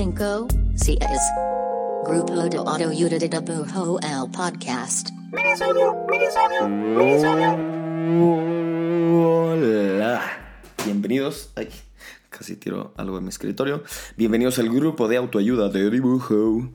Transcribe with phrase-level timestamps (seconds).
[0.00, 0.98] tres, cuatro, cinco, cinco, seis.
[2.06, 5.10] Grupo de Autoayuda de Dibujo el podcast.
[9.12, 10.22] Hola,
[10.86, 11.50] bienvenidos.
[11.54, 11.68] Ay,
[12.30, 13.82] casi tiro algo en mi escritorio.
[14.16, 16.70] Bienvenidos al grupo de autoayuda de dibujo.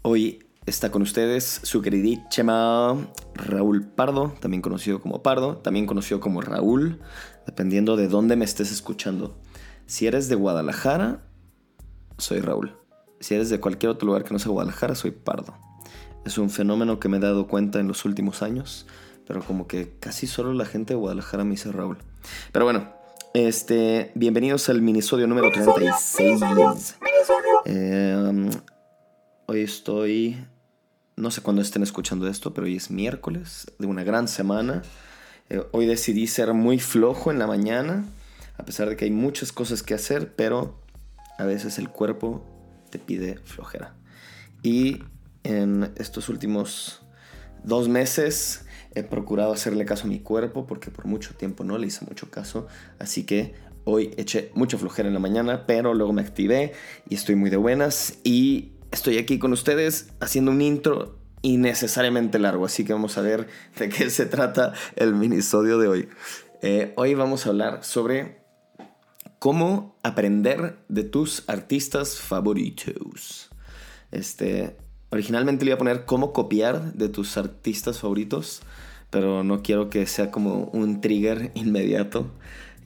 [0.00, 2.96] Hoy está con ustedes su queridísima
[3.34, 7.00] Raúl Pardo, también conocido como Pardo, también conocido como Raúl,
[7.44, 9.36] dependiendo de dónde me estés escuchando.
[9.84, 11.20] Si eres de Guadalajara,
[12.18, 12.76] soy Raúl.
[13.20, 15.54] Si eres de cualquier otro lugar que no sea Guadalajara, soy Pardo.
[16.24, 18.86] Es un fenómeno que me he dado cuenta en los últimos años,
[19.26, 21.98] pero como que casi solo la gente de Guadalajara me dice Raúl.
[22.52, 22.92] Pero bueno,
[23.32, 26.40] este, bienvenidos al minisodio número 36.
[27.64, 28.50] Eh, um,
[29.46, 30.44] hoy estoy,
[31.16, 34.82] no sé cuándo estén escuchando esto, pero hoy es miércoles de una gran semana.
[35.48, 38.04] Eh, hoy decidí ser muy flojo en la mañana,
[38.58, 40.80] a pesar de que hay muchas cosas que hacer, pero
[41.38, 42.44] a veces el cuerpo
[42.90, 43.94] te pide flojera.
[44.62, 45.02] Y
[45.44, 47.02] en estos últimos
[47.64, 51.88] dos meses he procurado hacerle caso a mi cuerpo porque por mucho tiempo no le
[51.88, 52.66] hice mucho caso.
[52.98, 56.72] Así que hoy eché mucha flojera en la mañana, pero luego me activé
[57.08, 58.18] y estoy muy de buenas.
[58.24, 62.64] Y estoy aquí con ustedes haciendo un intro innecesariamente largo.
[62.64, 63.46] Así que vamos a ver
[63.78, 66.08] de qué se trata el minisodio de hoy.
[66.62, 68.45] Eh, hoy vamos a hablar sobre
[69.46, 73.48] cómo aprender de tus artistas favoritos.
[74.10, 74.76] Este,
[75.10, 78.62] originalmente le iba a poner cómo copiar de tus artistas favoritos,
[79.08, 82.26] pero no quiero que sea como un trigger inmediato.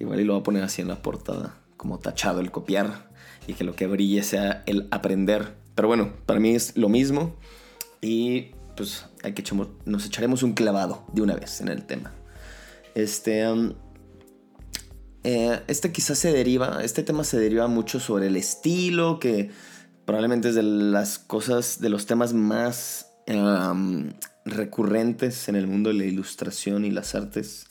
[0.01, 3.11] Igual y lo voy a poner así en la portada, como tachado el copiar
[3.47, 5.55] y que lo que brille sea el aprender.
[5.75, 7.37] Pero bueno, para mí es lo mismo
[8.03, 12.13] y pues hay que echamos, nos echaremos un clavado de una vez en el tema.
[12.95, 13.73] Este, um,
[15.25, 19.51] eh, este quizás se deriva, este tema se deriva mucho sobre el estilo, que
[20.05, 23.07] probablemente es de las cosas, de los temas más
[24.45, 27.67] recurrentes en el mundo de la ilustración y las artes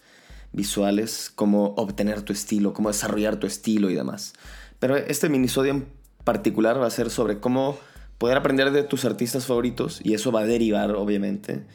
[0.54, 4.34] visuales, cómo obtener tu estilo, cómo desarrollar tu estilo y demás.
[4.80, 5.88] Pero este minisodio en
[6.24, 7.78] particular va a ser sobre cómo
[8.18, 11.66] poder aprender de tus artistas favoritos y eso va a derivar obviamente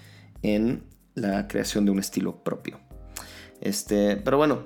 [0.43, 0.83] en
[1.15, 2.81] la creación de un estilo propio.
[3.61, 4.65] Este, pero bueno,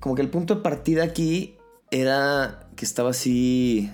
[0.00, 1.56] como que el punto de partida aquí
[1.90, 3.90] era que estaba así,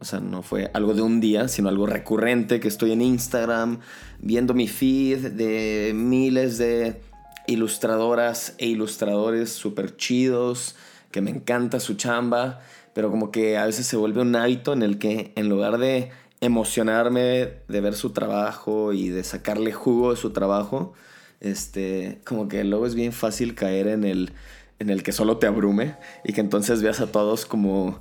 [0.00, 3.80] o sea, no fue algo de un día, sino algo recurrente, que estoy en Instagram
[4.20, 7.00] viendo mi feed de miles de
[7.46, 10.76] ilustradoras e ilustradores súper chidos,
[11.10, 12.60] que me encanta su chamba,
[12.92, 16.10] pero como que a veces se vuelve un hábito en el que en lugar de
[16.40, 20.92] emocionarme de ver su trabajo y de sacarle jugo de su trabajo,
[21.40, 24.32] este, como que luego es bien fácil caer en el,
[24.78, 28.00] en el que solo te abrume y que entonces veas a todos como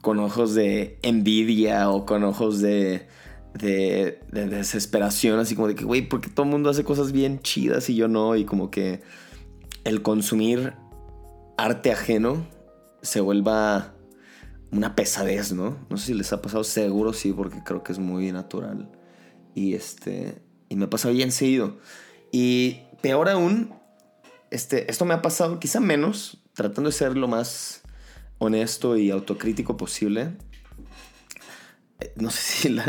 [0.00, 3.06] con ojos de envidia o con ojos de,
[3.54, 7.40] de, de desesperación, así como de que, güey, porque todo el mundo hace cosas bien
[7.40, 9.02] chidas y yo no, y como que
[9.84, 10.74] el consumir
[11.56, 12.46] arte ajeno
[13.02, 13.94] se vuelva
[14.72, 15.76] una pesadez, ¿no?
[15.88, 18.90] No sé si les ha pasado, seguro sí, porque creo que es muy natural.
[19.54, 21.78] Y este, y me pasa bien seguido.
[22.32, 23.72] Y peor aún,
[24.54, 27.82] este, esto me ha pasado quizá menos, tratando de ser lo más
[28.38, 30.36] honesto y autocrítico posible.
[32.00, 32.80] Eh, no sé si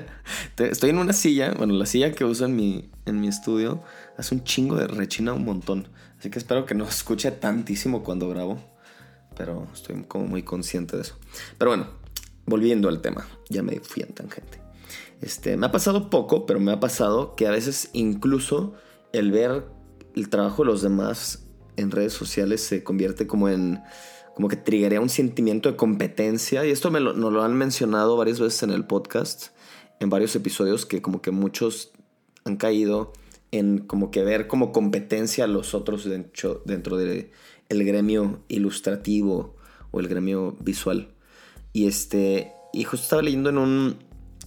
[0.64, 3.84] estoy en una silla, bueno, la silla que uso en mi, en mi estudio
[4.18, 5.90] hace un chingo de rechina un montón.
[6.20, 8.76] Así que espero que no escuche tantísimo cuando grabo
[9.36, 11.16] pero estoy como muy consciente de eso.
[11.58, 11.88] Pero bueno,
[12.46, 14.62] volviendo al tema, ya me fui en tangente.
[15.22, 18.74] Este, me ha pasado poco, pero me ha pasado que a veces incluso
[19.14, 19.66] el ver
[20.16, 21.45] el trabajo de los demás
[21.78, 23.82] en redes sociales se convierte como en
[24.36, 28.18] como que triggería un sentimiento de competencia y esto me lo, nos lo han mencionado
[28.18, 29.48] varias veces en el podcast,
[30.02, 31.94] en varios episodios que como que muchos
[32.44, 33.14] han caído
[33.52, 37.32] en como que ver como competencia a los otros dentro, dentro de
[37.70, 39.56] el gremio ilustrativo
[39.92, 41.14] o el gremio visual.
[41.74, 43.98] Y este, y justo estaba leyendo en, un,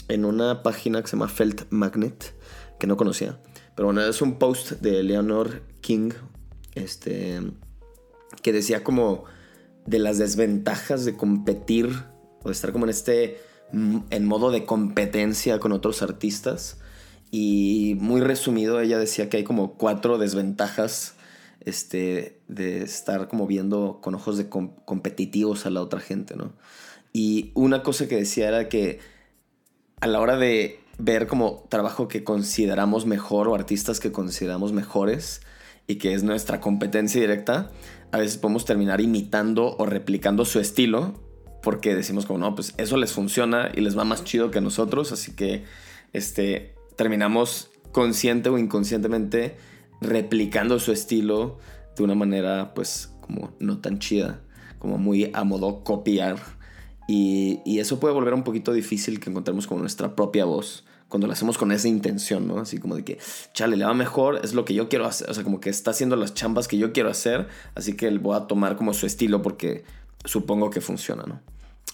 [0.09, 2.35] en una página que se llama Felt Magnet,
[2.79, 3.41] que no conocía.
[3.75, 6.11] Pero bueno, es un post de Leonor King,
[6.79, 7.41] este,
[8.43, 9.25] que decía como
[9.87, 11.89] de las desventajas de competir
[12.43, 13.39] o de estar como en este,
[13.73, 16.79] en modo de competencia con otros artistas.
[17.31, 21.15] Y muy resumido, ella decía que hay como cuatro desventajas
[21.61, 24.43] este, de estar como viendo con ojos
[24.85, 26.53] competitivos a la otra gente, ¿no?
[27.13, 29.01] Y una cosa que decía era que
[30.01, 35.41] a la hora de ver como trabajo que consideramos mejor o artistas que consideramos mejores
[35.88, 37.70] y que es nuestra competencia directa,
[38.12, 41.14] a veces podemos terminar imitando o replicando su estilo
[41.62, 45.11] porque decimos como, no, pues eso les funciona y les va más chido que nosotros,
[45.12, 45.64] así que
[46.12, 49.56] este, terminamos consciente o inconscientemente
[50.00, 51.58] replicando su estilo
[51.96, 54.41] de una manera pues como no tan chida,
[54.79, 56.37] como muy a modo copiar.
[57.08, 61.26] Y, y eso puede volver un poquito difícil que encontremos como nuestra propia voz cuando
[61.26, 62.58] lo hacemos con esa intención, ¿no?
[62.58, 63.19] Así como de que,
[63.55, 65.90] chale, le va mejor, es lo que yo quiero hacer, o sea, como que está
[65.90, 69.43] haciendo las chambas que yo quiero hacer, así que voy a tomar como su estilo
[69.43, 69.84] porque
[70.25, 71.40] supongo que funciona, ¿no?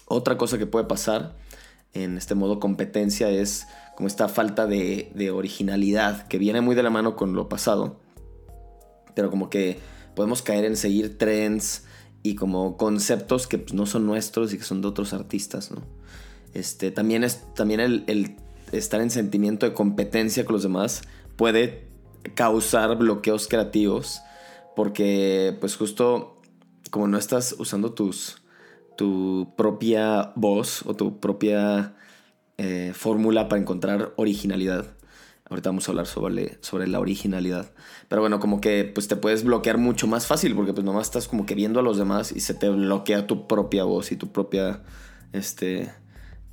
[0.07, 1.35] Otra cosa que puede pasar
[1.93, 6.83] en este modo competencia es como esta falta de, de originalidad que viene muy de
[6.83, 7.99] la mano con lo pasado,
[9.15, 9.79] pero como que
[10.13, 11.85] podemos caer en seguir trends
[12.21, 15.83] y como conceptos que pues, no son nuestros y que son de otros artistas, ¿no?
[16.53, 18.37] Este, también es también el, el
[18.71, 21.03] estar en sentimiento de competencia con los demás
[21.35, 21.87] puede
[22.33, 24.21] causar bloqueos creativos
[24.75, 26.41] porque pues justo
[26.89, 28.41] como no estás usando tus
[28.95, 31.95] tu propia voz o tu propia
[32.57, 34.85] eh, fórmula para encontrar originalidad.
[35.47, 37.71] Ahorita vamos a hablar sobre, sobre la originalidad.
[38.07, 41.27] Pero bueno, como que pues te puedes bloquear mucho más fácil porque pues nomás estás
[41.27, 44.31] como que viendo a los demás y se te bloquea tu propia voz y tu
[44.31, 44.81] propia
[45.33, 45.91] este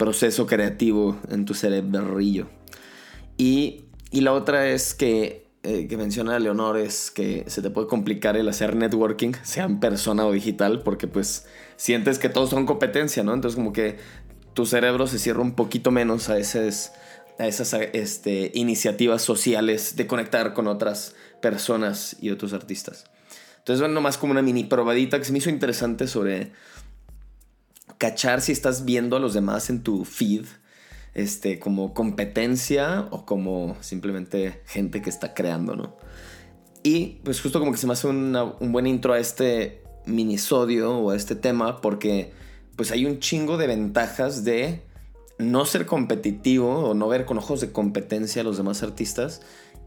[0.03, 2.49] proceso creativo en tu cerebrillo.
[3.37, 7.87] Y, y la otra es que, eh, que menciona Leonor, es que se te puede
[7.87, 11.47] complicar el hacer networking, sea en persona o digital, porque pues
[11.77, 13.33] sientes que todos son competencia, ¿no?
[13.33, 13.99] Entonces como que
[14.55, 16.95] tu cerebro se cierra un poquito menos a, esas,
[17.39, 23.05] a esas este, iniciativas sociales de conectar con otras personas y otros artistas.
[23.59, 26.51] Entonces, bueno, nomás como una mini probadita que se me hizo interesante sobre
[28.03, 30.45] cachar si estás viendo a los demás en tu feed
[31.15, 35.97] este, como competencia o como simplemente gente que está creando, ¿no?
[36.83, 41.11] Y pues justo como que se me hace un buen intro a este minisodio o
[41.11, 42.33] a este tema porque
[42.75, 44.83] pues hay un chingo de ventajas de
[45.43, 49.43] no ser competitivo o no ver con ojos de competencia a los demás artistas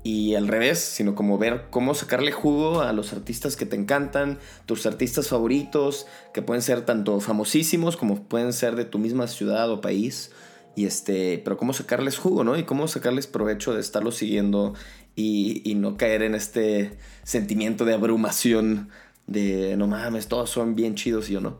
[0.06, 4.38] y al revés, sino como ver cómo sacarle jugo a los artistas que te encantan,
[4.68, 9.68] tus artistas favoritos, que pueden ser tanto famosísimos como pueden ser de tu misma ciudad
[9.72, 10.32] o país.
[10.76, 12.56] Y este, pero cómo sacarles jugo, ¿no?
[12.56, 14.76] Y cómo sacarles provecho de estarlos siguiendo
[15.16, 18.90] y, y no caer en este sentimiento de abrumación
[19.26, 21.58] de no mames, todos son bien chidos y yo no.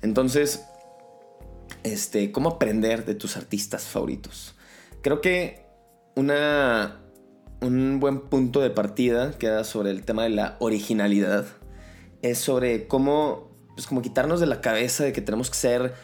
[0.00, 0.64] Entonces,
[1.84, 4.56] este, ¿cómo aprender de tus artistas favoritos?
[5.02, 5.64] Creo que
[6.16, 7.00] una
[7.64, 11.46] un buen punto de partida queda sobre el tema de la originalidad.
[12.22, 15.94] Es sobre cómo, pues como quitarnos de la cabeza de que tenemos que ser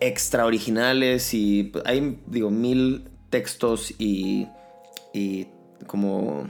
[0.00, 4.48] extra originales y hay, digo, mil textos y,
[5.12, 5.48] y
[5.86, 6.48] como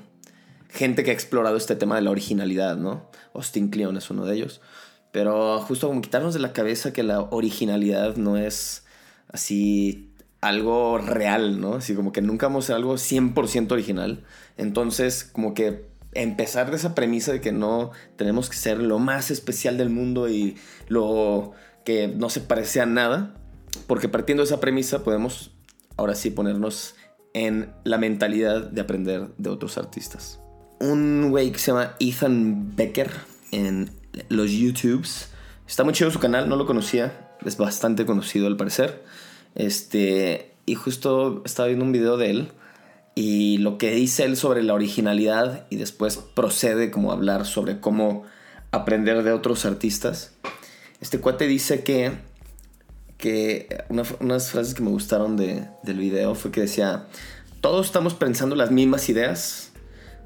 [0.68, 3.10] gente que ha explorado este tema de la originalidad, ¿no?
[3.34, 4.60] Austin Kleon es uno de ellos.
[5.12, 8.84] Pero justo como quitarnos de la cabeza que la originalidad no es
[9.28, 10.10] así
[10.40, 11.74] algo real, ¿no?
[11.74, 14.24] Así como que nunca vamos a algo 100% original.
[14.56, 19.30] Entonces, como que empezar de esa premisa de que no tenemos que ser lo más
[19.30, 20.56] especial del mundo y
[20.88, 21.52] lo
[21.84, 23.34] que no se parece a nada,
[23.86, 25.52] porque partiendo de esa premisa podemos
[25.96, 26.94] ahora sí ponernos
[27.34, 30.40] en la mentalidad de aprender de otros artistas.
[30.80, 33.10] Un güey que se llama Ethan Becker
[33.50, 33.90] en
[34.28, 35.30] los YouTubes.
[35.66, 39.02] Está muy chido su canal, no lo conocía, es bastante conocido al parecer.
[39.54, 42.52] Este, y justo estaba viendo un video de él
[43.14, 48.24] y lo que dice él sobre la originalidad y después procede como hablar sobre cómo
[48.70, 50.34] aprender de otros artistas.
[51.00, 52.12] Este cuate dice que,
[53.16, 57.06] que unas frases que me gustaron de, del video fue que decía,
[57.60, 59.72] todos estamos pensando las mismas ideas,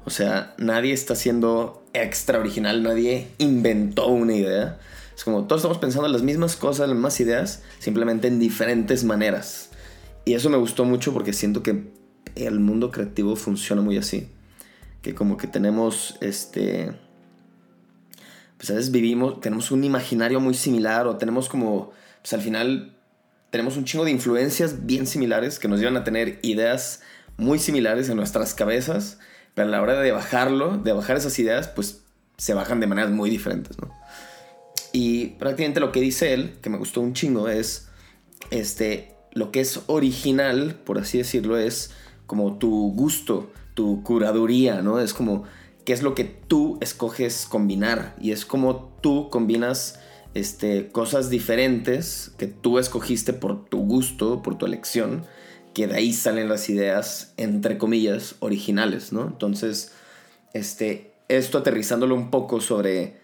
[0.05, 4.79] o sea, nadie está siendo extra original, nadie inventó una idea
[5.15, 9.69] es como todos estamos pensando las mismas cosas, las mismas ideas, simplemente en diferentes maneras.
[10.25, 11.91] Y eso me gustó mucho porque siento que
[12.35, 14.29] el mundo creativo funciona muy así.
[15.01, 16.93] Que como que tenemos este.
[18.57, 21.91] Pues a veces vivimos, tenemos un imaginario muy similar o tenemos como.
[22.21, 22.95] Pues al final
[23.49, 27.01] tenemos un chingo de influencias bien similares que nos llevan a tener ideas
[27.37, 29.19] muy similares en nuestras cabezas,
[29.53, 32.01] pero a la hora de bajarlo, de bajar esas ideas, pues
[32.37, 33.91] se bajan de maneras muy diferentes, ¿no?
[34.91, 37.87] Y prácticamente lo que dice él, que me gustó un chingo, es
[38.51, 41.91] este, lo que es original, por así decirlo, es
[42.27, 44.99] como tu gusto, tu curaduría, ¿no?
[44.99, 45.43] Es como
[45.85, 49.99] qué es lo que tú escoges combinar y es como tú combinas
[50.33, 55.25] este, cosas diferentes que tú escogiste por tu gusto, por tu elección,
[55.73, 59.25] que de ahí salen las ideas, entre comillas, originales, ¿no?
[59.25, 59.91] Entonces,
[60.53, 63.17] este, esto aterrizándolo un poco sobre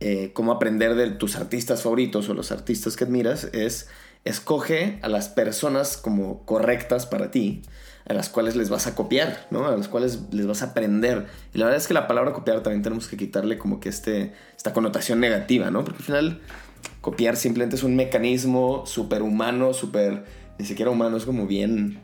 [0.00, 3.88] eh, cómo aprender de tus artistas favoritos o los artistas que admiras es
[4.24, 7.62] escoge a las personas como correctas para ti,
[8.06, 9.66] a las cuales les vas a copiar, ¿no?
[9.66, 11.26] A las cuales les vas a aprender.
[11.54, 14.32] Y la verdad es que la palabra copiar también tenemos que quitarle como que este,
[14.56, 15.84] esta connotación negativa, ¿no?
[15.84, 16.40] Porque al final
[17.00, 20.24] copiar simplemente es un mecanismo súper humano, súper,
[20.60, 22.00] ni siquiera humano, es como bien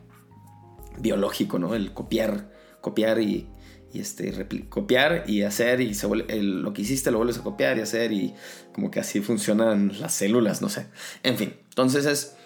[0.99, 1.75] biológico, ¿no?
[1.75, 3.47] El copiar, copiar y,
[3.93, 8.13] este, copiar y hacer y se lo que hiciste lo vuelves a copiar y hacer
[8.13, 8.35] y
[8.73, 10.87] como que así funcionan las células, no sé.
[11.23, 12.37] En fin, entonces es,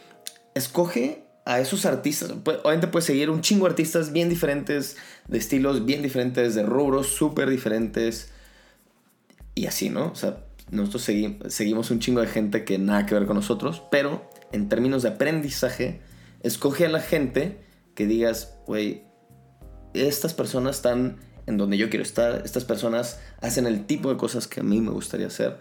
[0.57, 2.33] escoge a esos artistas.
[2.33, 4.97] Obviamente puedes seguir un chingo de artistas bien diferentes,
[5.29, 8.33] de estilos bien diferentes, de rubros súper diferentes
[9.55, 10.09] y así, ¿no?
[10.09, 11.09] O sea, nosotros
[11.53, 15.11] seguimos un chingo de gente que nada que ver con nosotros, pero en términos de
[15.11, 16.01] aprendizaje,
[16.43, 17.59] escoge a la gente
[17.95, 19.05] que digas, güey,
[19.95, 24.47] estas personas están en donde yo quiero estar, estas personas hacen el tipo de cosas
[24.47, 25.59] que a mí me gustaría hacer.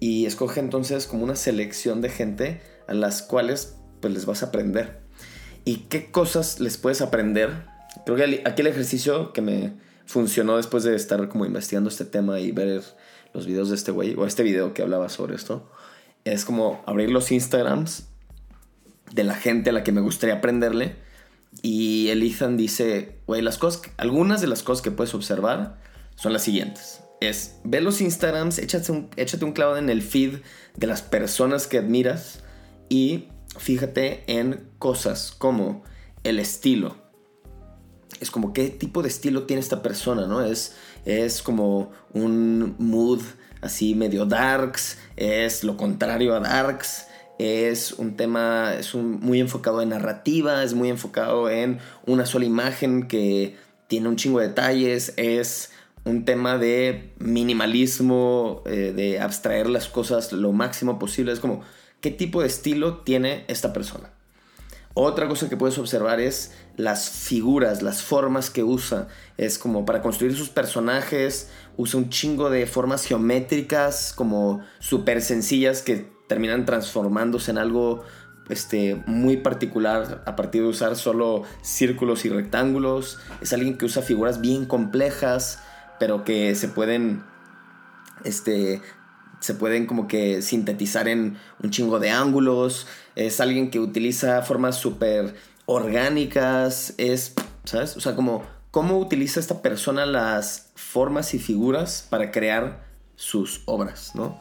[0.00, 4.46] Y escoge entonces como una selección de gente a las cuales pues les vas a
[4.46, 5.00] aprender.
[5.64, 7.66] ¿Y qué cosas les puedes aprender?
[8.06, 9.74] Creo que aquí el ejercicio que me
[10.06, 12.82] funcionó después de estar como investigando este tema y ver
[13.34, 15.70] los videos de este güey, o este video que hablaba sobre esto,
[16.24, 18.08] es como abrir los Instagrams
[19.12, 20.96] de la gente a la que me gustaría aprenderle.
[21.62, 25.78] Y el Ethan dice, güey, las cosas, algunas de las cosas que puedes observar
[26.14, 27.00] son las siguientes.
[27.20, 30.38] Es, ve los Instagrams, échate un, échate un clavado en el feed
[30.76, 32.44] de las personas que admiras
[32.88, 35.82] y fíjate en cosas como
[36.22, 36.96] el estilo.
[38.20, 40.44] Es como qué tipo de estilo tiene esta persona, ¿no?
[40.44, 43.20] Es, es como un mood
[43.60, 47.06] así medio darks, es lo contrario a darks,
[47.38, 52.44] es un tema, es un, muy enfocado en narrativa, es muy enfocado en una sola
[52.44, 55.70] imagen que tiene un chingo de detalles, es
[56.04, 61.62] un tema de minimalismo, eh, de abstraer las cosas lo máximo posible, es como
[62.00, 64.10] qué tipo de estilo tiene esta persona.
[65.00, 69.06] Otra cosa que puedes observar es las figuras, las formas que usa.
[69.36, 75.82] Es como para construir sus personajes, usa un chingo de formas geométricas, como súper sencillas
[75.82, 78.04] que terminan transformándose en algo
[78.48, 83.18] este, muy particular a partir de usar solo círculos y rectángulos.
[83.40, 85.62] Es alguien que usa figuras bien complejas,
[85.98, 87.22] pero que se pueden
[88.24, 88.80] este,
[89.40, 92.86] se pueden como que sintetizar en un chingo de ángulos.
[93.14, 95.34] Es alguien que utiliza formas súper
[95.66, 96.94] orgánicas.
[96.98, 97.96] Es, ¿sabes?
[97.96, 104.14] O sea, como cómo utiliza esta persona las formas y figuras para crear sus obras,
[104.14, 104.40] ¿no?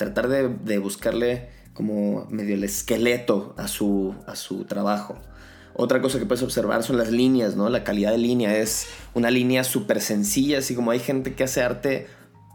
[0.00, 5.18] Tratar de, buscarle como medio el esqueleto a su, a su trabajo.
[5.74, 7.68] Otra cosa que puedes observar son las líneas, ¿no?
[7.68, 11.60] La calidad de línea es una línea súper sencilla, así como hay gente que hace
[11.60, 12.06] arte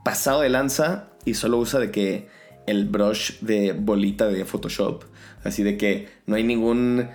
[0.04, 2.30] pasado de lanza y solo usa de que
[2.66, 5.04] el brush de bolita de Photoshop.
[5.44, 7.10] Así de que no hay ningún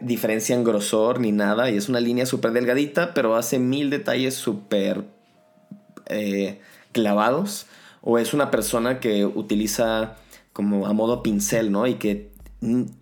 [0.00, 1.70] diferencia en grosor ni nada.
[1.70, 5.04] Y es una línea súper delgadita, pero hace mil detalles súper
[6.06, 7.66] eh, clavados.
[8.10, 10.16] O es una persona que utiliza
[10.54, 11.86] como a modo pincel, ¿no?
[11.86, 12.30] Y que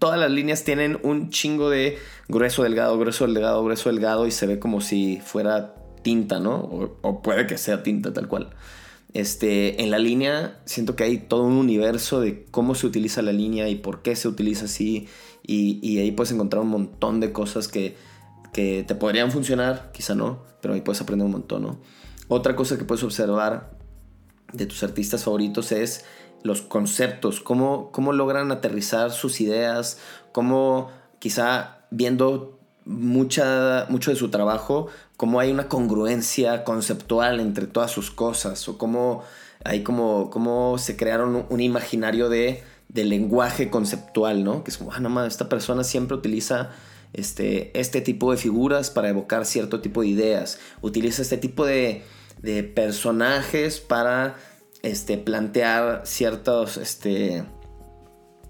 [0.01, 1.97] todas las líneas tienen un chingo de
[2.27, 4.27] grueso, delgado, grueso, delgado, grueso, delgado.
[4.27, 6.57] Y se ve como si fuera tinta, ¿no?
[7.03, 8.51] O, puede que sea tinta tal cual.
[9.15, 13.33] Este, en la línea siento que hay todo un universo de cómo se utiliza la
[13.33, 15.07] línea y por qué se utiliza así.
[15.47, 17.95] Y, ahí puedes encontrar un montón de cosas que,
[18.53, 21.79] te podrían funcionar, quizá no, pero ahí puedes aprender un montón, ¿no?
[22.27, 23.76] Otra cosa que puedes observar
[24.53, 26.05] de tus artistas favoritos es
[26.43, 29.99] los conceptos, cómo, cómo logran aterrizar sus ideas,
[30.33, 34.87] cómo quizá viendo mucha, mucho de su trabajo,
[35.17, 39.23] cómo hay una congruencia conceptual entre todas sus cosas, o cómo
[39.65, 42.63] hay como, cómo se crearon un imaginario de,
[42.95, 44.65] lenguaje conceptual, ¿no?
[44.65, 46.71] Que es como, ah, no más, esta persona siempre utiliza
[47.13, 52.05] este, este tipo de figuras para evocar cierto tipo de ideas, utiliza este tipo de,
[52.41, 54.37] de personajes para
[54.83, 57.45] este, plantear ciertos, este,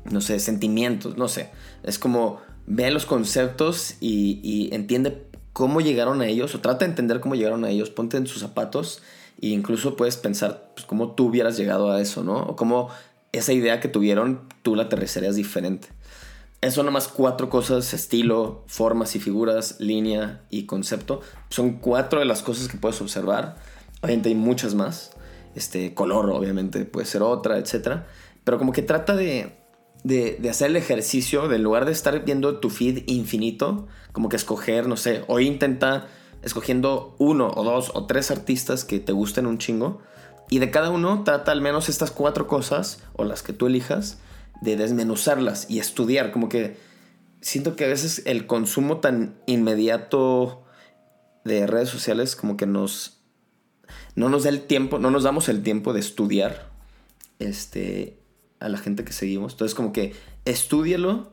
[0.04, 1.50] no sé, sentimientos, no sé.
[1.82, 6.90] Es como, ve los conceptos y, y entiende cómo llegaron a ellos, o trata de
[6.90, 9.02] entender cómo llegaron a ellos, ponte en sus zapatos
[9.40, 12.38] e incluso puedes pensar pues, cómo tú hubieras llegado a eso, ¿no?
[12.40, 12.88] O cómo
[13.32, 15.88] esa idea que tuvieron tú la aterrizarías diferente.
[16.62, 21.20] Eso nomás cuatro cosas, estilo, formas y figuras, línea y concepto.
[21.50, 23.56] Son cuatro de las cosas que puedes observar.
[24.06, 25.12] Hay muchas más.
[25.54, 28.02] Este, color obviamente puede ser otra, etc.
[28.44, 29.56] Pero como que trata de,
[30.04, 34.36] de, hacer el ejercicio, de en lugar de estar viendo tu feed infinito, como que
[34.36, 36.06] escoger, no sé, hoy intenta
[36.42, 40.00] escogiendo uno o dos o tres artistas que te gusten un chingo
[40.48, 44.18] Y de cada uno trata al menos estas cuatro cosas, o las que tú elijas,
[44.60, 46.30] de desmenuzarlas y estudiar.
[46.30, 46.76] Como que
[47.40, 50.62] siento que a veces el consumo tan inmediato
[51.44, 53.15] de redes sociales como que nos...
[54.14, 56.70] No nos da el tiempo, no nos damos el tiempo de estudiar
[57.38, 58.18] este,
[58.60, 59.52] a la gente que seguimos.
[59.52, 60.14] Entonces como que
[60.44, 61.32] estudialo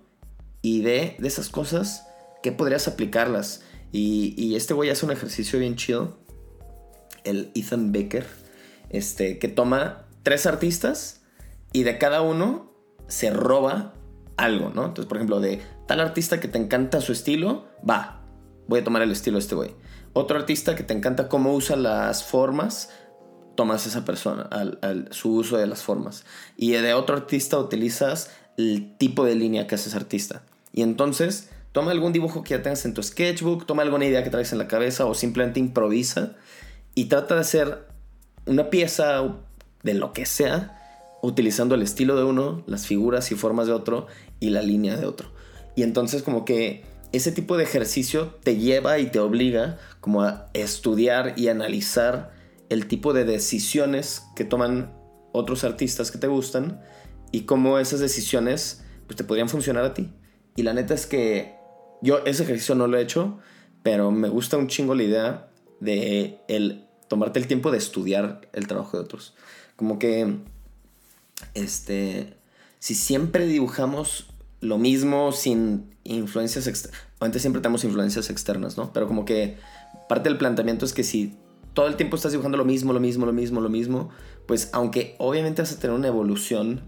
[0.61, 2.07] y de, de esas cosas
[2.41, 3.63] que podrías aplicarlas.
[3.91, 6.17] Y, y este güey hace un ejercicio bien chido,
[7.23, 8.25] el Ethan Baker,
[8.89, 11.21] este, que toma tres artistas
[11.71, 12.71] y de cada uno
[13.07, 13.93] se roba
[14.37, 14.85] algo, ¿no?
[14.85, 18.21] Entonces, por ejemplo, de tal artista que te encanta su estilo, va,
[18.67, 19.71] voy a tomar el estilo de este güey.
[20.13, 22.89] Otro artista que te encanta cómo usa las formas,
[23.55, 24.49] tomas esa persona,
[25.11, 26.23] su uso de las formas.
[26.55, 30.43] Y de otro artista utilizas el tipo de línea que hace ese artista.
[30.71, 34.29] Y entonces, toma algún dibujo que ya tengas en tu sketchbook, toma alguna idea que
[34.29, 36.35] traes en la cabeza o simplemente improvisa
[36.95, 37.87] y trata de hacer
[38.45, 39.23] una pieza
[39.81, 40.79] de lo que sea
[41.23, 44.07] utilizando el estilo de uno, las figuras y formas de otro
[44.39, 45.29] y la línea de otro.
[45.75, 50.49] Y entonces como que ese tipo de ejercicio te lleva y te obliga como a
[50.53, 52.33] estudiar y analizar
[52.69, 54.91] el tipo de decisiones que toman
[55.31, 56.81] otros artistas que te gustan
[57.31, 60.11] y cómo esas decisiones pues, te podrían funcionar a ti.
[60.55, 61.55] Y la neta es que
[62.01, 63.37] yo ese ejercicio no lo he hecho,
[63.83, 68.65] pero me gusta un chingo la idea de el tomarte el tiempo de estudiar el
[68.65, 69.35] trabajo de otros.
[69.75, 70.37] Como que
[71.53, 72.33] este,
[72.79, 74.29] si siempre dibujamos
[74.61, 78.91] lo mismo sin influencias externas, antes siempre tenemos influencias externas, ¿no?
[78.93, 79.57] Pero como que
[80.09, 81.37] parte del planteamiento es que si
[81.73, 84.09] todo el tiempo estás dibujando lo mismo, lo mismo, lo mismo, lo mismo,
[84.45, 86.81] pues aunque obviamente vas a tener una evolución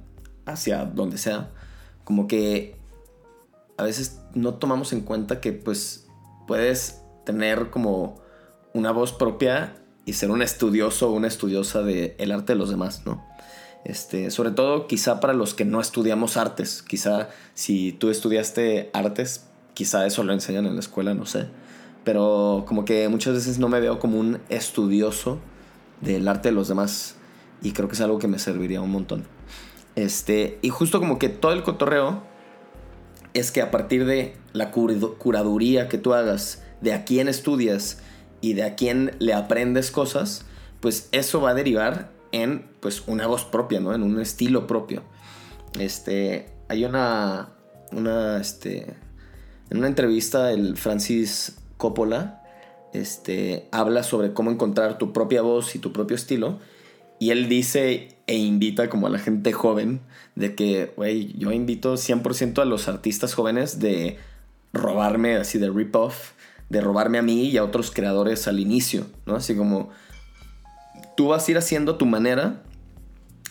[0.46, 1.52] hacia donde sea,
[2.04, 2.78] como que
[3.78, 6.08] a veces no tomamos en cuenta que pues
[6.48, 8.22] puedes tener como
[8.74, 12.70] una voz propia y ser un estudioso o una estudiosa del el arte de los
[12.70, 13.26] demás, ¿no?
[13.86, 19.46] Este, sobre todo quizá para los que no estudiamos artes, quizá si tú estudiaste artes,
[19.76, 21.46] quizá eso lo enseñan en la escuela, no sé.
[22.04, 25.40] Pero como que muchas veces no me veo como un estudioso
[26.02, 27.16] del arte de los demás
[27.62, 29.26] y creo que es algo que me serviría un montón.
[29.96, 32.24] Este, y justo como que todo el cotorreo
[33.36, 38.00] es que a partir de la curaduría que tú hagas, de a quién estudias
[38.42, 40.46] y de a quién le aprendes cosas,
[40.80, 43.94] pues eso va a derivar en pues una voz propia, ¿no?
[43.94, 45.04] En un estilo propio.
[45.80, 47.50] Este, hay una,
[47.92, 48.96] una, este,
[49.70, 52.44] en una entrevista el Francis Coppola,
[52.94, 56.60] este, habla sobre cómo encontrar tu propia voz y tu propio estilo.
[57.20, 60.02] Y él dice e invita como a la gente joven
[60.36, 64.18] de que, güey, yo invito 100% a los artistas jóvenes de
[64.74, 66.32] robarme así de rip-off,
[66.70, 69.36] de robarme a mí y a otros creadores al inicio, ¿no?
[69.36, 69.90] Así como
[71.16, 72.64] tú vas a ir haciendo tu manera.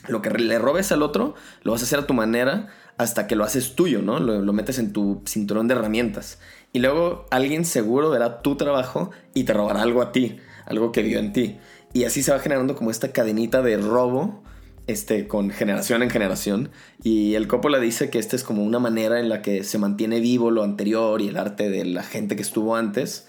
[0.07, 3.37] Lo que le robes al otro, lo vas a hacer a tu manera hasta que
[3.37, 4.21] lo haces tuyo, ¿no?
[4.21, 6.39] Lo, metes en tu cinturón de herramientas.
[6.73, 11.03] Y luego alguien seguro verá tu trabajo y te robará algo a ti, algo que
[11.03, 11.59] vio en ti.
[11.93, 14.43] Y así se va generando como esta cadenita de robo,
[14.87, 16.71] este, con generación en generación.
[17.03, 20.21] Y el Coppola dice que esta es como una manera en la que se mantiene
[20.21, 23.29] vivo lo anterior y el arte de la gente que estuvo antes.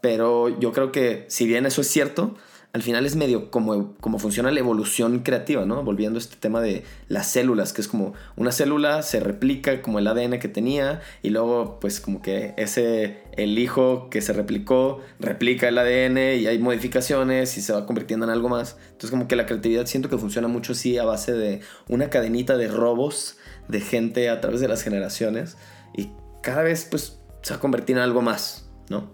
[0.00, 2.36] Pero yo creo que si bien eso es cierto,
[2.76, 5.82] al final es medio como, como funciona la evolución creativa, ¿no?
[5.82, 9.98] Volviendo a este tema de las células, que es como una célula se replica como
[9.98, 15.00] el ADN que tenía y luego pues como que ese, el hijo que se replicó,
[15.18, 18.76] replica el ADN y hay modificaciones y se va convirtiendo en algo más.
[18.88, 22.58] Entonces como que la creatividad siento que funciona mucho así a base de una cadenita
[22.58, 25.56] de robos de gente a través de las generaciones
[25.96, 26.10] y
[26.42, 29.08] cada vez pues se va a convertir en algo más, ¿no?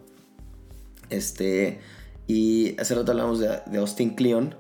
[1.11, 1.79] Este...
[2.27, 4.55] Y hace rato hablamos de, Austin Kleon.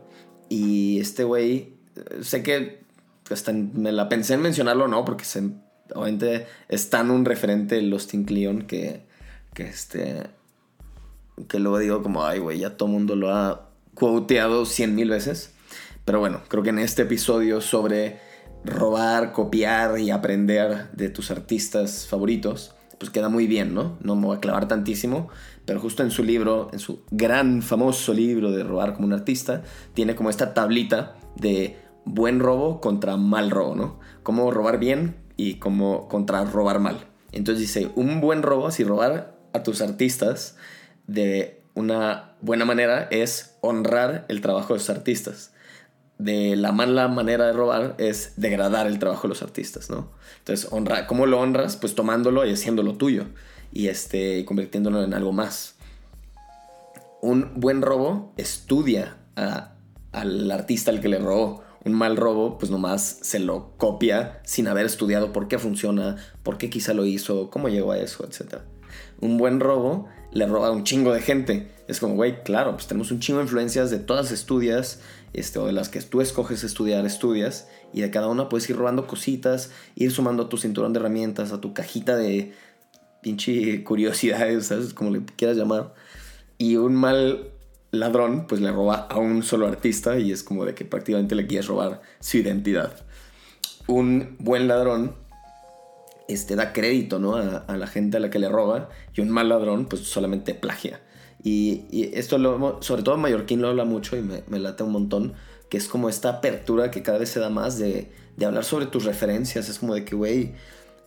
[0.49, 1.75] Y este güey,
[2.21, 2.83] sé que
[3.31, 5.05] hasta me la pensé en mencionarlo, ¿no?
[5.05, 5.51] Porque se,
[5.95, 9.07] obviamente es tan un referente el Austin Kleon que,
[9.55, 10.23] que este.
[11.49, 15.53] Que luego digo, como, ay, güey, ya todo mundo lo ha quoteado cien mil veces.
[16.05, 18.21] Pero bueno, creo que en este episodio sobre
[18.65, 23.99] robar, copiar y aprender de tus artistas favoritos, pues queda muy bien, ¿no?
[24.01, 25.29] No me voy a clavar tantísimo,
[25.65, 29.65] pero justo en su libro, en su gran famoso libro de robar como un artista,
[29.93, 33.99] tiene como esta tablita de buen robo contra mal robo, ¿no?
[34.23, 37.09] Cómo robar bien y cómo contra robar mal.
[37.33, 40.55] Entonces dice, un buen robo, si robar a tus artistas
[41.09, 45.52] de una buena manera es honrar el trabajo de los artistas.
[46.23, 50.09] De la mala manera de robar es degradar el trabajo de los artistas, ¿no?
[50.39, 51.77] Entonces, honra, ¿cómo lo honras?
[51.77, 53.25] Pues tomándolo y haciéndolo tuyo
[53.73, 55.75] y, este, convirtiéndolo en algo más.
[57.23, 59.17] Un buen robo estudia
[60.13, 61.65] al artista al que le robó.
[61.85, 66.57] Un mal robo, pues nomás se lo copia sin haber estudiado por qué funciona, por
[66.57, 68.59] qué quizá lo hizo, cómo llegó a eso, etc.
[69.21, 71.73] Un buen robo le roba a un chingo de gente.
[71.89, 75.01] Es como, güey, claro, pues tenemos un chingo de influencias de todas estudias,
[75.33, 78.77] este, o de las que tú escoges estudiar, estudias, y de cada una puedes ir
[78.77, 82.53] robando cositas, ir sumando a tu cinturón de herramientas, a tu cajita de
[83.23, 84.93] pinche curiosidades, ¿sabes?
[84.93, 85.95] Como le quieras llamar.
[86.59, 87.53] Y un mal
[87.93, 91.47] ladrón pues le roba a un solo artista y es como de que prácticamente le
[91.47, 92.95] quieres robar su identidad.
[93.87, 95.15] Un buen ladrón
[96.29, 97.37] este, da crédito ¿no?
[97.37, 101.01] a, la gente a la que le roba y un mal ladrón pues solamente plagia.
[101.45, 105.35] Y, esto lo, sobre todo Mallorquín lo habla mucho y me, late un montón,
[105.69, 108.87] que es como esta apertura que cada vez se da más de, de hablar sobre
[108.87, 109.69] tus referencias.
[109.69, 110.53] Es como de que, güey,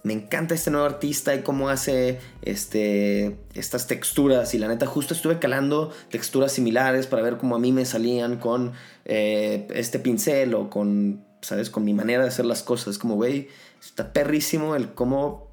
[0.05, 4.53] me encanta este nuevo artista y cómo hace este, estas texturas.
[4.53, 8.37] Y la neta, justo estuve calando texturas similares para ver cómo a mí me salían
[8.37, 8.73] con
[9.05, 11.71] eh, este pincel o con, ¿sabes?
[11.71, 12.99] Con mi manera de hacer las cosas.
[12.99, 13.47] Como, güey,
[13.81, 15.49] está perrísimo el cómo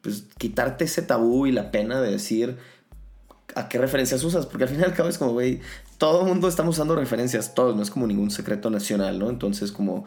[0.00, 2.56] pues, quitarte ese tabú y la pena de decir
[3.54, 4.46] a qué referencias usas.
[4.46, 5.60] Porque al final y al cabo es como, güey,
[5.98, 9.30] todo el mundo estamos usando referencias, todos, no es como ningún secreto nacional, ¿no?
[9.30, 10.04] Entonces, como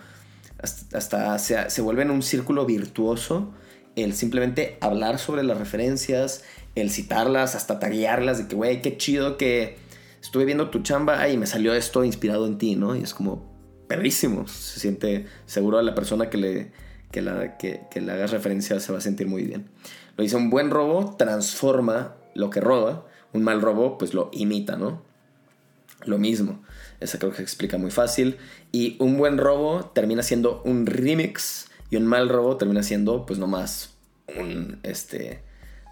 [0.94, 3.54] hasta, se, se vuelve en un círculo virtuoso
[3.96, 6.44] el simplemente hablar sobre las referencias,
[6.76, 9.78] el citarlas, hasta taguearlas, de que, güey, qué chido que
[10.22, 12.96] estuve viendo tu chamba y me salió esto inspirado en ti, ¿no?
[12.96, 13.58] Y es como
[13.88, 14.48] perrísimo.
[14.48, 16.72] Se siente seguro a la persona que le,
[17.12, 19.68] que la, que, que le hagas referencia, se va a sentir muy bien.
[20.16, 23.06] Lo dice, un buen robo transforma lo que roba,
[23.38, 25.02] un mal robo pues lo imita, ¿no?
[26.06, 26.62] Lo mismo.
[27.00, 28.38] Esa creo que explica muy fácil.
[28.72, 33.40] Y un buen robo termina siendo un remix y un mal robo termina siendo, pues
[33.40, 33.96] nomás,
[34.38, 35.42] un, este,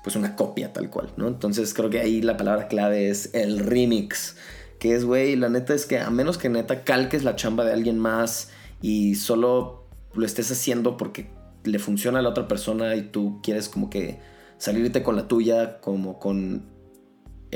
[0.03, 1.27] pues una copia tal cual, ¿no?
[1.27, 4.35] Entonces creo que ahí la palabra clave es el remix.
[4.79, 7.73] Que es, güey, la neta es que a menos que neta calques la chamba de
[7.73, 8.49] alguien más
[8.81, 11.29] y solo lo estés haciendo porque
[11.63, 14.19] le funciona a la otra persona y tú quieres como que
[14.57, 16.74] salirte con la tuya, como con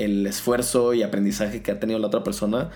[0.04, 2.70] el esfuerzo y aprendizaje que ha tenido la otra persona,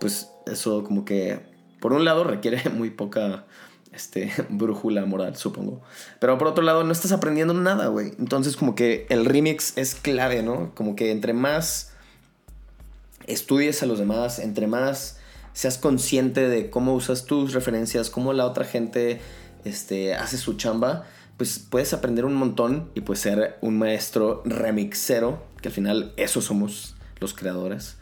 [0.00, 1.40] pues eso como que
[1.80, 3.44] por un lado requiere muy poca
[3.92, 5.82] este, brújula moral, supongo.
[6.20, 8.12] Pero por otro lado, no estás aprendiendo nada, güey.
[8.18, 10.74] Entonces, como que el remix es clave, ¿no?
[10.74, 11.92] Como que entre más
[13.26, 15.18] estudies a los demás, entre más
[15.52, 19.20] seas consciente de cómo usas tus referencias, cómo la otra gente
[19.64, 21.04] este, hace su chamba,
[21.36, 26.40] pues puedes aprender un montón y puedes ser un maestro remixero, que al final eso
[26.40, 27.96] somos los creadores.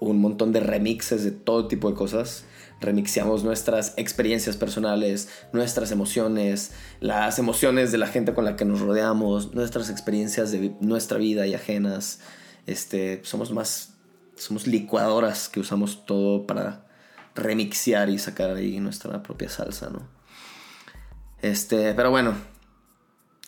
[0.00, 2.44] Un montón de remixes de todo tipo de cosas
[2.84, 8.80] remixeamos nuestras experiencias personales, nuestras emociones, las emociones de la gente con la que nos
[8.80, 12.20] rodeamos, nuestras experiencias de nuestra vida y ajenas.
[12.66, 13.94] Este, somos más,
[14.36, 16.86] somos licuadoras que usamos todo para
[17.34, 20.06] remixear y sacar ahí nuestra propia salsa, ¿no?
[21.42, 22.34] Este, pero bueno,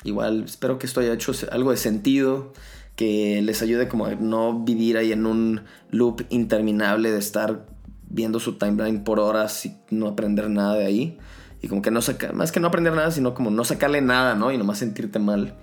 [0.05, 2.53] igual espero que esto haya hecho algo de sentido,
[2.97, 7.67] que les ayude como a no vivir ahí en un loop interminable de estar
[8.09, 11.19] viendo su timeline por horas y no aprender nada de ahí.
[11.63, 14.35] Y como que no sacar, más que no aprender nada, sino como no sacarle nada,
[14.35, 14.51] ¿no?
[14.51, 15.55] Y nomás sentirte mal.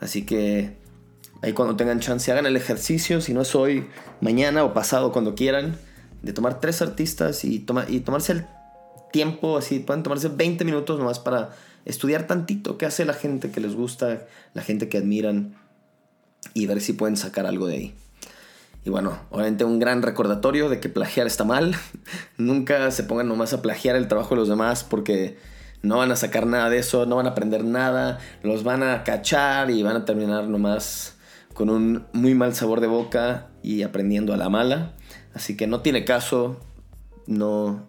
[0.00, 0.76] Así que
[1.42, 3.86] ahí cuando tengan chance, hagan el ejercicio, si no es hoy,
[4.20, 5.76] mañana o pasado, cuando quieran,
[6.22, 8.46] de tomar tres artistas y, toma, y tomarse el
[9.12, 11.50] tiempo, así, pueden tomarse 20 minutos nomás para
[11.84, 15.54] estudiar tantito qué hace la gente que les gusta, la gente que admiran
[16.54, 17.94] y ver si pueden sacar algo de ahí.
[18.84, 21.76] Y bueno, obviamente un gran recordatorio de que plagiar está mal.
[22.38, 25.36] Nunca se pongan nomás a plagiar el trabajo de los demás porque
[25.82, 29.04] no van a sacar nada de eso, no van a aprender nada, los van a
[29.04, 31.16] cachar y van a terminar nomás
[31.54, 34.94] con un muy mal sabor de boca y aprendiendo a la mala.
[35.34, 36.58] Así que no tiene caso,
[37.26, 37.88] no,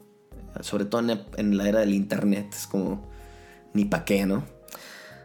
[0.62, 1.01] sobre todo
[1.38, 3.09] en la era del internet, es como
[3.73, 4.43] ni pa' qué, ¿no?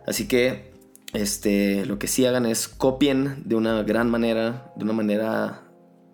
[0.06, 0.73] Así que
[1.14, 5.62] este, lo que sí hagan es copien de una gran manera, de una manera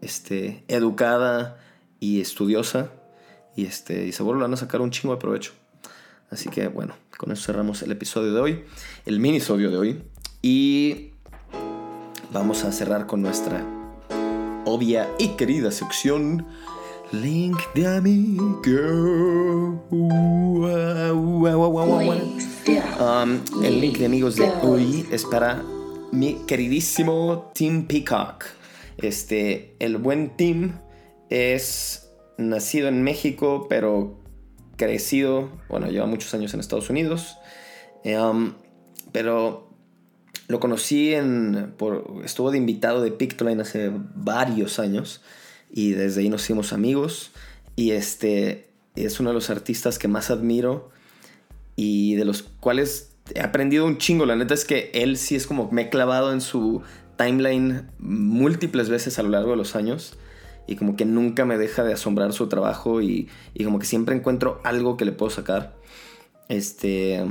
[0.00, 1.58] este, educada
[1.98, 2.92] y estudiosa.
[3.56, 5.52] Y, este, y van a sacar un chingo de provecho.
[6.30, 8.64] Así que bueno, con eso cerramos el episodio de hoy,
[9.06, 10.02] el minisodio de hoy.
[10.42, 11.10] Y
[12.32, 13.66] vamos a cerrar con nuestra
[14.64, 16.46] obvia y querida sección.
[17.12, 18.62] Link de amigo.
[22.78, 25.64] Um, el link de amigos de hoy es para
[26.12, 28.44] mi queridísimo Tim Peacock.
[28.98, 30.74] Este, el buen Tim
[31.30, 34.20] es nacido en México, pero
[34.76, 37.38] crecido, bueno, lleva muchos años en Estados Unidos.
[38.04, 38.52] Um,
[39.10, 39.68] pero
[40.46, 45.22] lo conocí en, por, estuvo de invitado de Pictoline hace varios años
[45.72, 47.32] y desde ahí nos hicimos amigos
[47.74, 50.90] Y este es uno de los artistas que más admiro
[51.80, 54.26] y de los cuales he aprendido un chingo.
[54.26, 56.82] La neta es que él sí es como me he clavado en su
[57.16, 60.18] timeline múltiples veces a lo largo de los años
[60.66, 64.14] y como que nunca me deja de asombrar su trabajo y, y como que siempre
[64.14, 65.74] encuentro algo que le puedo sacar.
[66.50, 67.24] Este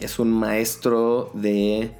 [0.00, 1.92] es un maestro de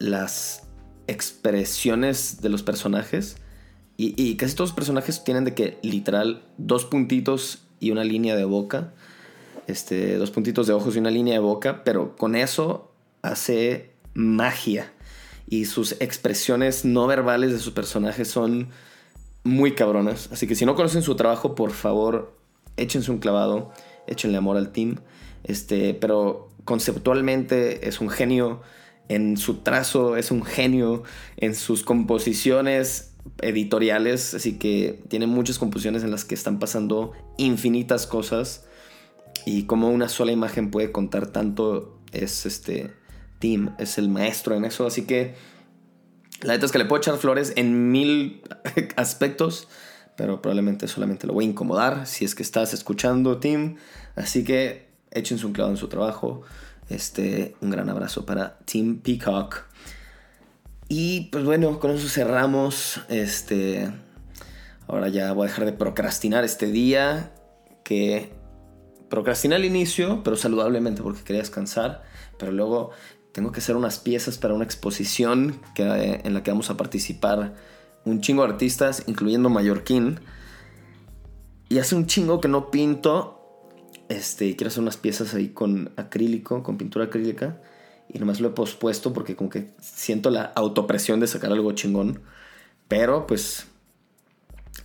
[0.00, 0.64] las
[1.06, 3.36] expresiones de los personajes.
[4.02, 8.44] Y, casi todos los personajes tienen de que literal dos puntitos y una línea de
[8.44, 8.94] boca.
[9.70, 11.82] Este, dos puntitos de ojos y una línea de boca.
[11.84, 14.92] Pero con eso hace magia.
[15.48, 18.68] Y sus expresiones no verbales de sus personajes son
[19.42, 20.28] muy cabronas.
[20.32, 22.36] Así que si no conocen su trabajo, por favor,
[22.76, 23.72] échense un clavado.
[24.06, 25.00] Échenle amor al team.
[25.44, 28.60] Este, pero conceptualmente es un genio
[29.10, 31.02] en su trazo es un genio,
[31.36, 33.10] en sus composiciones
[33.42, 38.66] editoriales, así que tiene muchas composiciones en las que están pasando infinitas cosas
[39.46, 42.92] y como una sola imagen puede contar tanto es este
[43.38, 45.34] Tim, es el maestro en eso, así que
[46.42, 48.42] la neta es que le puedo echar flores en mil
[48.96, 49.68] aspectos,
[50.16, 53.76] pero probablemente solamente lo voy a incomodar si es que estás escuchando Tim,
[54.16, 56.42] así que échense un clavo en su trabajo.
[56.88, 59.64] Este, un gran abrazo para Team Peacock.
[60.88, 63.00] Y pues bueno, con eso cerramos.
[63.08, 63.88] Este,
[64.88, 67.32] ahora ya voy a dejar de procrastinar este día.
[67.84, 68.32] Que
[69.10, 72.04] procrastiné al inicio, pero saludablemente porque quería descansar.
[72.38, 72.90] Pero luego
[73.32, 77.54] tengo que hacer unas piezas para una exposición que, en la que vamos a participar
[78.06, 80.20] un chingo de artistas, incluyendo Mallorquín.
[81.68, 83.36] Y hace un chingo que no pinto
[84.08, 87.60] este, quiero hacer unas piezas ahí con acrílico, con pintura acrílica.
[88.08, 92.22] Y nomás lo he pospuesto porque como que siento la autopresión de sacar algo chingón.
[92.88, 93.66] Pero pues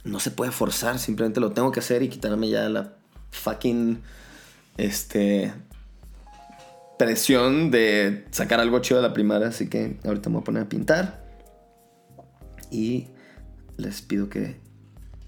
[0.04, 2.94] no se puede forzar, simplemente lo tengo que hacer y quitarme ya la
[3.36, 4.02] fucking
[4.78, 5.54] este
[6.98, 10.63] presión de sacar algo chido de la primaria, así que ahorita me voy a poner
[10.63, 11.26] a pintar
[12.71, 13.08] y
[13.78, 14.60] les pido que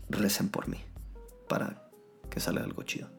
[0.09, 0.77] recen por mí
[1.47, 1.89] para
[2.29, 3.09] que salga algo chido.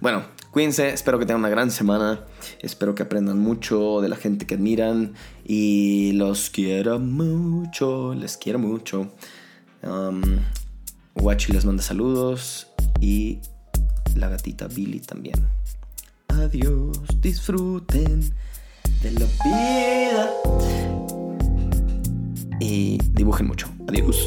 [0.00, 2.24] Bueno, cuídense, espero que tengan una gran semana,
[2.60, 8.58] espero que aprendan mucho de la gente que admiran y los quiero mucho, les quiero
[8.58, 9.12] mucho.
[9.82, 10.22] Um,
[11.48, 12.68] les manda saludos
[13.00, 13.40] y
[14.18, 15.36] la gatita Billy también.
[16.28, 18.20] Adiós, disfruten
[19.02, 20.30] de la vida
[22.60, 23.68] y dibujen mucho.
[23.88, 24.26] Adiós.